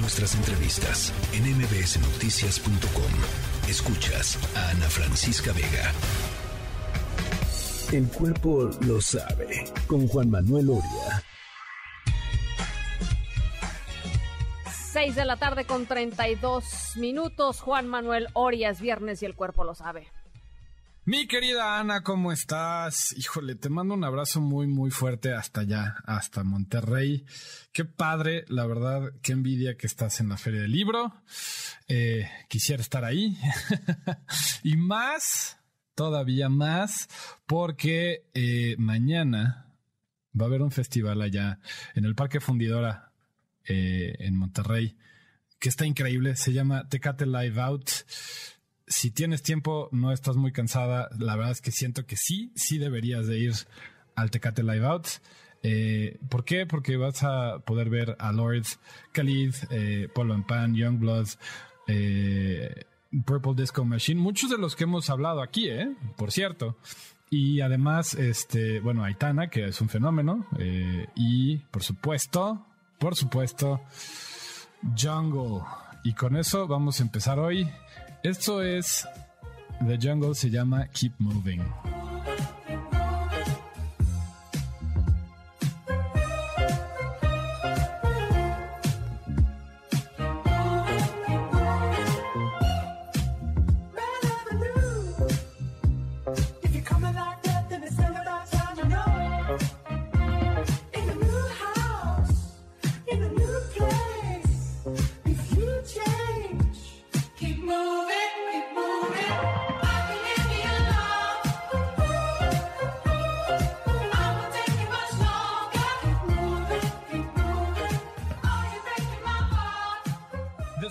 nuestras 0.00 0.34
entrevistas 0.34 1.12
en 1.32 1.44
mbsnoticias.com. 1.56 3.68
Escuchas 3.68 4.38
a 4.56 4.70
Ana 4.70 4.88
Francisca 4.88 5.52
Vega. 5.52 5.92
El 7.92 8.08
cuerpo 8.08 8.70
lo 8.86 9.00
sabe 9.00 9.64
con 9.86 10.08
Juan 10.08 10.30
Manuel 10.30 10.70
Oria. 10.70 11.22
6 14.92 15.14
de 15.14 15.24
la 15.24 15.36
tarde 15.36 15.64
con 15.64 15.86
32 15.86 16.96
minutos. 16.96 17.60
Juan 17.60 17.86
Manuel 17.86 18.28
Orias, 18.32 18.80
viernes 18.80 19.22
y 19.22 19.26
el 19.26 19.34
cuerpo 19.34 19.64
lo 19.64 19.74
sabe. 19.74 20.08
Mi 21.08 21.26
querida 21.26 21.80
Ana, 21.80 22.02
¿cómo 22.02 22.32
estás? 22.32 23.14
Híjole, 23.16 23.54
te 23.54 23.70
mando 23.70 23.94
un 23.94 24.04
abrazo 24.04 24.42
muy, 24.42 24.66
muy 24.66 24.90
fuerte 24.90 25.32
hasta 25.32 25.62
allá, 25.62 25.96
hasta 26.04 26.44
Monterrey. 26.44 27.24
Qué 27.72 27.86
padre, 27.86 28.44
la 28.48 28.66
verdad, 28.66 29.14
qué 29.22 29.32
envidia 29.32 29.78
que 29.78 29.86
estás 29.86 30.20
en 30.20 30.28
la 30.28 30.36
Feria 30.36 30.60
del 30.60 30.72
Libro. 30.72 31.14
Eh, 31.88 32.28
quisiera 32.50 32.82
estar 32.82 33.06
ahí. 33.06 33.38
y 34.62 34.76
más, 34.76 35.56
todavía 35.94 36.50
más, 36.50 37.08
porque 37.46 38.28
eh, 38.34 38.76
mañana 38.76 39.72
va 40.38 40.44
a 40.44 40.48
haber 40.48 40.60
un 40.60 40.72
festival 40.72 41.22
allá 41.22 41.58
en 41.94 42.04
el 42.04 42.14
Parque 42.14 42.38
Fundidora 42.38 43.14
eh, 43.64 44.14
en 44.18 44.36
Monterrey, 44.36 44.98
que 45.58 45.70
está 45.70 45.86
increíble. 45.86 46.36
Se 46.36 46.52
llama 46.52 46.86
Tecate 46.86 47.24
Live 47.24 47.58
Out 47.62 47.90
si 48.88 49.10
tienes 49.10 49.42
tiempo, 49.42 49.88
no 49.92 50.12
estás 50.12 50.36
muy 50.36 50.52
cansada, 50.52 51.08
la 51.18 51.36
verdad 51.36 51.52
es 51.52 51.60
que 51.60 51.70
siento 51.70 52.06
que 52.06 52.16
sí, 52.16 52.52
sí 52.54 52.78
deberías 52.78 53.26
de 53.26 53.38
ir 53.38 53.54
al 54.14 54.30
Tecate 54.30 54.62
Live 54.62 54.86
Out. 54.86 55.06
Eh, 55.62 56.18
¿Por 56.28 56.44
qué? 56.44 56.66
Porque 56.66 56.96
vas 56.96 57.22
a 57.22 57.60
poder 57.60 57.90
ver 57.90 58.16
a 58.18 58.32
Lord, 58.32 58.64
Khalid, 59.12 59.54
eh, 59.70 60.08
Polo 60.14 60.34
and 60.34 60.46
Pan, 60.46 60.74
Youngblood, 60.74 61.28
eh, 61.88 62.84
Purple 63.24 63.54
Disco 63.56 63.84
Machine, 63.84 64.20
muchos 64.20 64.50
de 64.50 64.58
los 64.58 64.76
que 64.76 64.84
hemos 64.84 65.08
hablado 65.10 65.42
aquí, 65.42 65.68
¿eh? 65.68 65.96
Por 66.16 66.30
cierto. 66.30 66.76
Y 67.30 67.60
además, 67.60 68.14
este, 68.14 68.80
bueno, 68.80 69.04
Aitana, 69.04 69.48
que 69.48 69.66
es 69.66 69.80
un 69.80 69.88
fenómeno. 69.88 70.46
Eh, 70.58 71.06
y 71.14 71.56
por 71.56 71.82
supuesto, 71.82 72.66
por 72.98 73.16
supuesto, 73.16 73.82
Jungle. 74.96 75.62
Y 76.04 76.14
con 76.14 76.36
eso 76.36 76.66
vamos 76.66 77.00
a 77.00 77.02
empezar 77.02 77.38
hoy. 77.38 77.68
Esto 78.22 78.62
es 78.62 79.06
The 79.86 79.96
Jungle, 79.96 80.34
se 80.34 80.50
llama 80.50 80.88
Keep 80.88 81.12
Moving. 81.18 81.62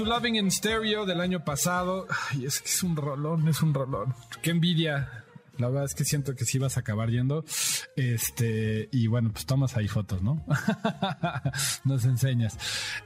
Su 0.00 0.06
Loving 0.06 0.36
in 0.36 0.50
Stereo 0.50 1.04
del 1.04 1.20
año 1.20 1.44
pasado. 1.44 2.06
Ay, 2.30 2.46
es 2.46 2.62
que 2.62 2.70
es 2.70 2.82
un 2.82 2.96
rolón, 2.96 3.46
es 3.48 3.60
un 3.60 3.74
rolón. 3.74 4.14
Qué 4.40 4.48
envidia. 4.48 5.26
La 5.58 5.68
verdad 5.68 5.84
es 5.84 5.94
que 5.94 6.06
siento 6.06 6.34
que 6.34 6.46
sí 6.46 6.58
vas 6.58 6.78
a 6.78 6.80
acabar 6.80 7.10
yendo. 7.10 7.44
Este, 7.96 8.88
y 8.92 9.08
bueno, 9.08 9.30
pues 9.30 9.44
tomas 9.44 9.76
ahí 9.76 9.88
fotos, 9.88 10.22
¿no? 10.22 10.42
Nos 11.84 12.06
enseñas. 12.06 12.56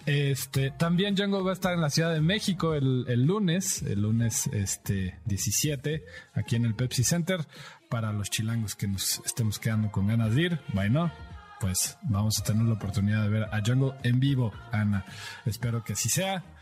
Este, 0.06 0.70
también 0.70 1.16
Jungle 1.16 1.42
va 1.42 1.50
a 1.50 1.54
estar 1.54 1.74
en 1.74 1.80
la 1.80 1.90
Ciudad 1.90 2.14
de 2.14 2.20
México 2.20 2.74
el, 2.74 3.06
el 3.08 3.24
lunes, 3.24 3.82
el 3.82 4.02
lunes 4.02 4.46
este 4.52 5.18
17, 5.24 6.04
aquí 6.34 6.54
en 6.54 6.64
el 6.64 6.76
Pepsi 6.76 7.02
Center. 7.02 7.44
Para 7.88 8.12
los 8.12 8.30
chilangos 8.30 8.76
que 8.76 8.86
nos 8.86 9.20
estemos 9.26 9.58
quedando 9.58 9.90
con 9.90 10.06
ganas 10.06 10.32
de 10.36 10.42
ir, 10.42 10.60
bueno, 10.72 11.10
pues 11.58 11.98
vamos 12.02 12.38
a 12.38 12.44
tener 12.44 12.62
la 12.66 12.74
oportunidad 12.74 13.24
de 13.24 13.30
ver 13.30 13.44
a 13.50 13.60
Jungle 13.66 13.94
en 14.04 14.20
vivo, 14.20 14.52
Ana. 14.70 15.04
Espero 15.44 15.82
que 15.82 15.94
así 15.94 16.08
sea 16.08 16.53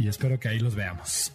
y 0.00 0.08
espero 0.08 0.40
que 0.40 0.48
ahí 0.48 0.58
los 0.58 0.74
veamos. 0.74 1.30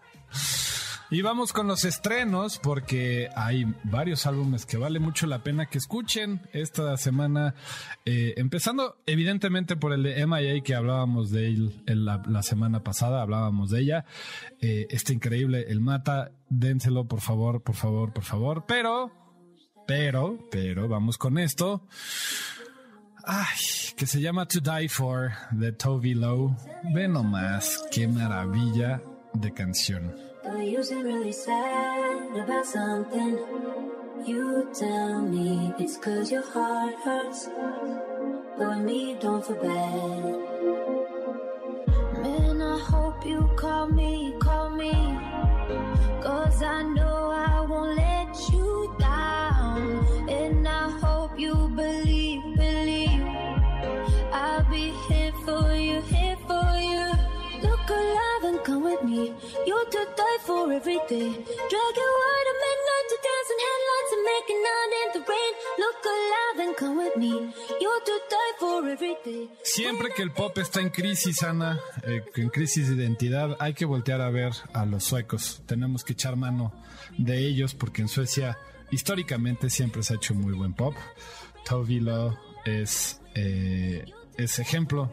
y 1.10 1.22
vamos 1.22 1.54
con 1.54 1.66
los 1.66 1.86
estrenos 1.86 2.58
porque 2.58 3.30
hay 3.34 3.64
varios 3.84 4.26
álbumes 4.26 4.66
que 4.66 4.76
vale 4.76 4.98
mucho 4.98 5.26
la 5.26 5.42
pena 5.42 5.64
que 5.64 5.78
escuchen 5.78 6.42
esta 6.52 6.94
semana. 6.98 7.54
Eh, 8.04 8.34
empezando 8.36 8.98
evidentemente 9.06 9.76
por 9.76 9.94
el 9.94 10.02
de 10.02 10.26
MIA 10.26 10.62
que 10.62 10.74
hablábamos 10.74 11.30
de 11.30 11.46
él 11.46 11.82
en 11.86 12.04
la, 12.04 12.42
semana 12.42 12.84
pasada, 12.84 13.22
hablábamos 13.22 13.70
de 13.70 13.80
ella. 13.80 14.04
Este 14.60 15.14
increíble, 15.14 15.64
el 15.68 15.80
Mata, 15.80 16.32
dénselo 16.50 17.08
por 17.08 17.22
favor, 17.22 17.62
por 17.62 17.76
favor, 17.76 18.12
por 18.12 18.24
favor. 18.24 18.64
Pero, 18.68 19.10
pero, 19.86 20.48
pero, 20.50 20.86
vamos 20.86 21.16
con 21.16 21.38
esto. 21.38 21.88
Ay, 23.24 23.56
que 24.00 24.06
se 24.06 24.18
llama 24.18 24.46
To 24.46 24.60
Die 24.60 24.88
For 24.88 25.30
de 25.52 25.72
Toby 25.72 26.14
Lowe. 26.14 26.56
Ve 26.94 27.06
nomás, 27.06 27.84
qué 27.90 28.08
maravilla 28.08 28.98
de 29.34 29.52
canción. 29.52 30.14
You 34.26 34.70
tell 34.72 35.20
me 35.20 35.74
your 36.30 36.42
heart 36.42 36.94
hurts. 37.04 37.48
Me, 38.86 39.16
don't. 39.20 39.44
Man, 42.22 42.62
I 42.62 42.78
hope 42.78 43.26
you 43.26 43.50
call 43.54 43.88
me, 43.88 44.32
call 44.40 44.70
me. 44.70 44.92
Cause 46.22 46.62
I 46.62 46.82
know 46.84 47.09
Siempre 69.62 70.10
que 70.14 70.22
el 70.22 70.32
pop 70.32 70.56
está 70.58 70.80
en 70.80 70.90
crisis, 70.90 71.42
Ana, 71.42 71.80
eh, 72.04 72.22
en 72.36 72.48
crisis 72.48 72.88
de 72.88 72.94
identidad, 72.94 73.56
hay 73.58 73.74
que 73.74 73.84
voltear 73.84 74.20
a 74.20 74.30
ver 74.30 74.52
a 74.72 74.86
los 74.86 75.04
suecos. 75.04 75.62
Tenemos 75.66 76.04
que 76.04 76.12
echar 76.12 76.36
mano 76.36 76.72
de 77.18 77.38
ellos 77.46 77.74
porque 77.74 78.02
en 78.02 78.08
Suecia 78.08 78.58
históricamente 78.90 79.68
siempre 79.68 80.02
se 80.02 80.14
ha 80.14 80.16
hecho 80.16 80.34
muy 80.34 80.52
buen 80.52 80.74
pop. 80.74 80.94
Toby 81.64 82.00
Lowe 82.00 82.38
es, 82.64 83.20
eh, 83.34 84.04
es 84.36 84.58
ejemplo 84.58 85.12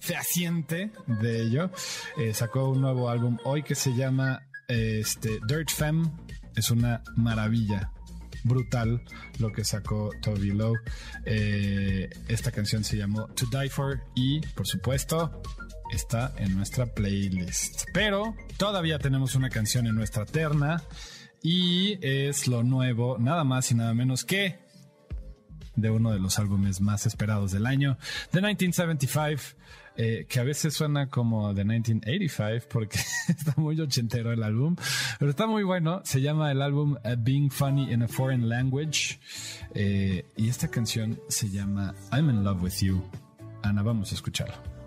fehaciente 0.00 0.92
de 1.06 1.42
ello. 1.42 1.70
Eh, 2.16 2.32
sacó 2.34 2.68
un 2.68 2.80
nuevo 2.80 3.08
álbum 3.08 3.38
hoy 3.44 3.62
que 3.62 3.74
se 3.74 3.94
llama 3.94 4.47
este, 4.68 5.40
Dirt 5.46 5.70
Femme. 5.70 6.10
Es 6.54 6.70
una 6.70 7.02
maravilla. 7.16 7.90
Brutal 8.44 9.02
lo 9.40 9.52
que 9.52 9.64
sacó 9.64 10.10
Toby 10.22 10.52
Lowe. 10.52 10.78
Eh, 11.24 12.08
esta 12.28 12.52
canción 12.52 12.84
se 12.84 12.96
llamó 12.96 13.26
To 13.28 13.46
Die 13.46 13.68
For 13.68 14.00
y, 14.14 14.40
por 14.54 14.66
supuesto, 14.66 15.42
está 15.92 16.32
en 16.38 16.56
nuestra 16.56 16.86
playlist. 16.86 17.84
Pero 17.92 18.36
todavía 18.56 18.98
tenemos 18.98 19.34
una 19.34 19.50
canción 19.50 19.86
en 19.86 19.96
nuestra 19.96 20.24
terna 20.24 20.82
y 21.42 21.98
es 22.00 22.46
lo 22.46 22.62
nuevo, 22.62 23.18
nada 23.18 23.44
más 23.44 23.70
y 23.70 23.74
nada 23.74 23.94
menos 23.94 24.24
que 24.24 24.67
de 25.80 25.90
uno 25.90 26.12
de 26.12 26.18
los 26.18 26.38
álbumes 26.38 26.80
más 26.80 27.06
esperados 27.06 27.52
del 27.52 27.66
año, 27.66 27.96
The 28.30 28.40
1975, 28.40 29.56
eh, 29.96 30.26
que 30.28 30.38
a 30.38 30.44
veces 30.44 30.74
suena 30.74 31.08
como 31.08 31.54
The 31.54 31.64
1985 31.64 32.68
porque 32.70 32.98
está 33.28 33.54
muy 33.56 33.80
ochentero 33.80 34.32
el 34.32 34.42
álbum, 34.42 34.76
pero 35.18 35.30
está 35.30 35.46
muy 35.46 35.64
bueno. 35.64 36.02
Se 36.04 36.20
llama 36.20 36.52
el 36.52 36.62
álbum 36.62 36.92
uh, 37.04 37.16
Being 37.18 37.50
Funny 37.50 37.92
in 37.92 38.02
a 38.02 38.08
Foreign 38.08 38.48
Language 38.48 39.18
eh, 39.74 40.24
y 40.36 40.48
esta 40.48 40.68
canción 40.68 41.18
se 41.28 41.50
llama 41.50 41.94
I'm 42.12 42.30
in 42.30 42.44
Love 42.44 42.62
with 42.62 42.80
You. 42.80 43.02
Ana, 43.62 43.82
vamos 43.82 44.12
a 44.12 44.14
escucharlo. 44.14 44.77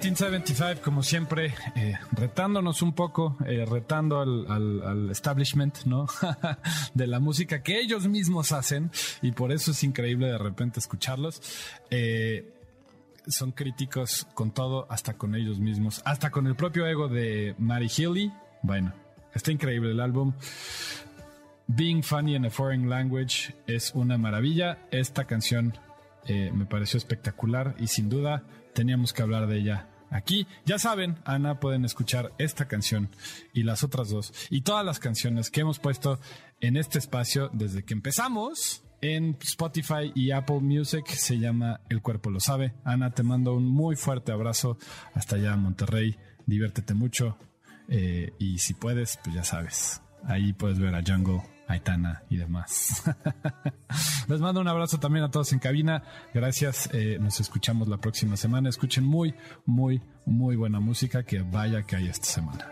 1975, 0.00 0.82
como 0.82 1.02
siempre, 1.02 1.52
eh, 1.76 1.92
retándonos 2.12 2.80
un 2.80 2.94
poco, 2.94 3.36
eh, 3.44 3.66
retando 3.66 4.18
al, 4.20 5.10
establishment, 5.10 5.84
¿no? 5.84 6.06
de 6.94 7.06
la 7.06 7.20
música 7.20 7.62
que 7.62 7.78
ellos 7.78 8.08
mismos 8.08 8.52
hacen, 8.52 8.90
y 9.20 9.32
por 9.32 9.52
eso 9.52 9.72
es 9.72 9.84
increíble 9.84 10.28
de 10.28 10.38
repente 10.38 10.80
escucharlos. 10.80 11.42
Eh, 11.90 12.50
son 13.26 13.52
críticos 13.52 14.26
con 14.32 14.52
todo, 14.52 14.86
hasta 14.88 15.18
con 15.18 15.34
ellos 15.34 15.60
mismos, 15.60 16.00
hasta 16.06 16.30
con 16.30 16.46
el 16.46 16.56
propio 16.56 16.86
ego 16.86 17.08
de 17.08 17.54
Mary 17.58 17.90
Healy. 17.90 18.32
Bueno, 18.62 18.94
está 19.34 19.52
increíble 19.52 19.90
el 19.90 20.00
álbum. 20.00 20.32
Being 21.66 22.02
Funny 22.02 22.36
in 22.36 22.46
a 22.46 22.50
Foreign 22.50 22.88
Language 22.88 23.54
es 23.66 23.92
una 23.94 24.16
maravilla. 24.16 24.78
Esta 24.90 25.26
canción 25.26 25.74
eh, 26.26 26.50
me 26.54 26.66
pareció 26.66 26.98
espectacular 26.98 27.74
y 27.78 27.86
sin 27.88 28.08
duda 28.08 28.44
teníamos 28.74 29.12
que 29.12 29.22
hablar 29.22 29.46
de 29.46 29.58
ella 29.58 29.88
aquí. 30.10 30.46
Ya 30.64 30.78
saben, 30.78 31.16
Ana, 31.24 31.60
pueden 31.60 31.84
escuchar 31.84 32.32
esta 32.38 32.66
canción 32.66 33.10
y 33.52 33.62
las 33.62 33.82
otras 33.82 34.10
dos 34.10 34.32
y 34.50 34.62
todas 34.62 34.84
las 34.84 34.98
canciones 34.98 35.50
que 35.50 35.60
hemos 35.60 35.78
puesto 35.78 36.20
en 36.60 36.76
este 36.76 36.98
espacio 36.98 37.50
desde 37.52 37.84
que 37.84 37.94
empezamos 37.94 38.82
en 39.00 39.36
Spotify 39.40 40.12
y 40.14 40.30
Apple 40.30 40.60
Music. 40.60 41.06
Se 41.06 41.38
llama 41.38 41.80
El 41.88 42.02
Cuerpo 42.02 42.30
Lo 42.30 42.40
Sabe. 42.40 42.74
Ana, 42.84 43.10
te 43.12 43.22
mando 43.22 43.54
un 43.54 43.66
muy 43.66 43.96
fuerte 43.96 44.32
abrazo 44.32 44.78
hasta 45.14 45.36
allá 45.36 45.56
Monterrey. 45.56 46.16
Diviértete 46.46 46.94
mucho 46.94 47.38
eh, 47.88 48.34
y 48.38 48.58
si 48.58 48.74
puedes, 48.74 49.18
pues 49.22 49.34
ya 49.34 49.44
sabes. 49.44 50.02
Ahí 50.24 50.52
puedes 50.52 50.78
ver 50.78 50.94
a 50.94 51.02
Jungle, 51.02 51.42
Aitana 51.70 52.24
y 52.28 52.36
demás. 52.36 53.04
Les 54.28 54.40
mando 54.40 54.60
un 54.60 54.66
abrazo 54.66 54.98
también 54.98 55.24
a 55.24 55.30
todos 55.30 55.52
en 55.52 55.60
cabina. 55.60 56.02
Gracias. 56.34 56.90
eh, 56.92 57.18
nos 57.20 57.38
escuchamos 57.38 57.86
la 57.86 57.98
próxima 57.98 58.36
semana. 58.36 58.68
Escuchen 58.68 59.04
muy, 59.04 59.34
muy, 59.66 60.02
muy 60.26 60.56
buena 60.56 60.80
música 60.80 61.22
que 61.22 61.42
vaya 61.42 61.82
que 61.82 61.96
hay 61.96 62.08
esta 62.08 62.26
semana. 62.26 62.66